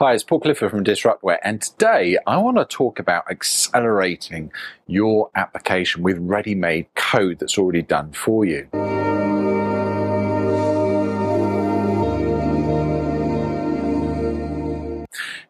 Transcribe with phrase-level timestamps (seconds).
[0.00, 4.52] Hi, it's Paul Clifford from Disruptware, and today I want to talk about accelerating
[4.86, 8.68] your application with ready made code that's already done for you.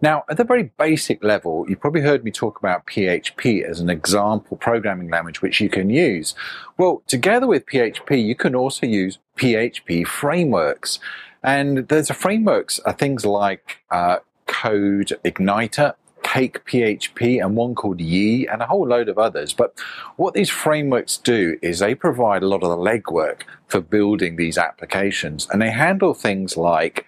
[0.01, 3.91] Now, at the very basic level, you've probably heard me talk about PHP as an
[3.91, 6.35] example programming language which you can use.
[6.79, 11.01] Well, together with PHP, you can also use PHP frameworks.
[11.43, 14.19] And there's a frameworks are things like uh,
[14.63, 19.53] Code Igniter, CakePHP, and one called Yii, and a whole load of others.
[19.53, 19.79] But
[20.17, 24.59] what these frameworks do is they provide a lot of the legwork for building these
[24.59, 27.07] applications, and they handle things like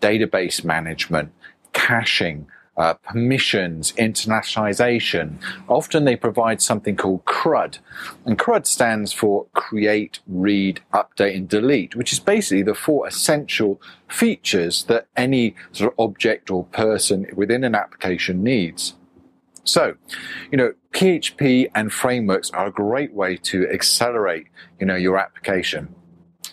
[0.00, 1.32] database management,
[1.72, 2.46] caching,
[2.76, 5.36] uh, permissions, internationalization.
[5.68, 7.78] Often they provide something called CRUD.
[8.24, 13.80] And CRUD stands for create, read, update, and delete, which is basically the four essential
[14.08, 18.94] features that any sort of object or person within an application needs.
[19.64, 19.94] So,
[20.50, 24.46] you know, PHP and frameworks are a great way to accelerate,
[24.78, 25.94] you know, your application.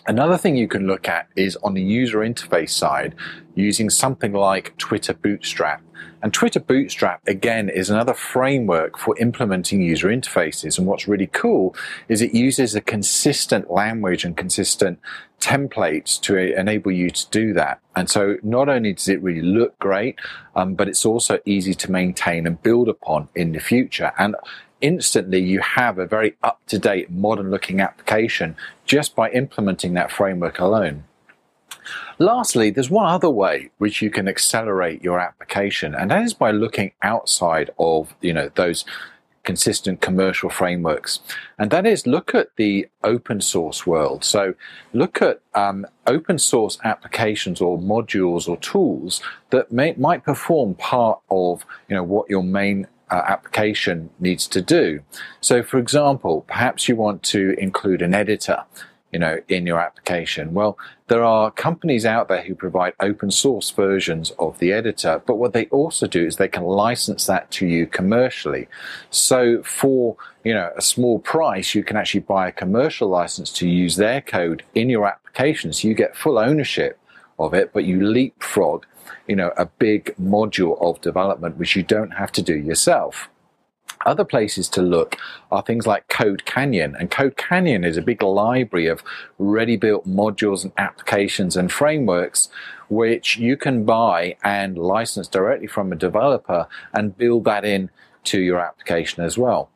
[0.06, 3.14] Another thing you can look at is on the user interface side
[3.54, 5.82] using something like Twitter Bootstrap.
[6.22, 10.78] And Twitter Bootstrap, again, is another framework for implementing user interfaces.
[10.78, 11.74] And what's really cool
[12.08, 15.00] is it uses a consistent language and consistent
[15.40, 17.80] templates to enable you to do that.
[17.96, 20.18] And so not only does it really look great,
[20.54, 24.12] um, but it's also easy to maintain and build upon in the future.
[24.18, 24.36] And
[24.80, 30.12] instantly you have a very up to date, modern looking application just by implementing that
[30.12, 31.04] framework alone.
[32.18, 36.50] Lastly, there's one other way which you can accelerate your application, and that is by
[36.50, 38.84] looking outside of you know those
[39.44, 41.20] consistent commercial frameworks,
[41.58, 44.24] and that is look at the open source world.
[44.24, 44.54] So
[44.92, 51.20] look at um, open source applications or modules or tools that may, might perform part
[51.30, 55.00] of you know what your main uh, application needs to do.
[55.40, 58.64] So, for example, perhaps you want to include an editor,
[59.12, 60.54] you know, in your application.
[60.54, 60.78] Well,
[61.08, 65.52] there are companies out there who provide open source versions of the editor, but what
[65.52, 68.68] they also do is they can license that to you commercially.
[69.10, 73.68] So, for you know a small price, you can actually buy a commercial license to
[73.68, 76.98] use their code in your application, so you get full ownership
[77.38, 78.86] of it, but you leapfrog
[79.28, 83.28] you know, a big module of development which you don't have to do yourself.
[84.04, 85.16] Other places to look
[85.50, 89.02] are things like CodeCanyon, and CodeCanyon is a big library of
[89.38, 92.48] ready built modules and applications and frameworks
[92.88, 97.88] which you can buy and license directly from a developer and build that in
[98.24, 99.70] to your application as well.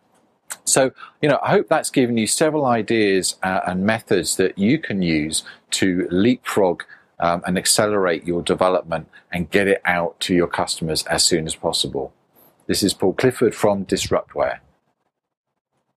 [0.65, 0.93] So,
[1.23, 5.01] you know, I hope that's given you several ideas uh, and methods that you can
[5.01, 6.83] use to leapfrog
[7.19, 11.55] um, and accelerate your development and get it out to your customers as soon as
[11.55, 12.13] possible.
[12.67, 14.59] This is Paul Clifford from Disruptware.